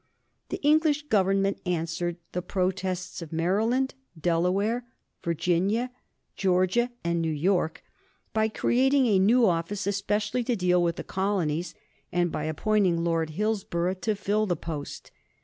The 0.49 0.59
English 0.63 1.09
Government 1.09 1.59
answered 1.63 2.17
the 2.31 2.41
protests 2.41 3.21
of 3.21 3.31
Maryland, 3.31 3.93
Delaware, 4.19 4.83
Virginia, 5.23 5.91
Georgia, 6.35 6.89
and 7.03 7.21
New 7.21 7.29
York 7.29 7.83
by 8.33 8.47
creating 8.49 9.05
a 9.05 9.19
new 9.19 9.45
office 9.45 9.85
especially 9.85 10.43
to 10.45 10.55
deal 10.55 10.81
with 10.81 10.95
the 10.95 11.03
colonies, 11.03 11.75
and 12.11 12.31
by 12.31 12.45
appointing 12.45 13.03
Lord 13.03 13.29
Hillsborough 13.37 13.93
to 14.01 14.15
fill 14.15 14.47
the 14.47 14.55
post. 14.55 15.11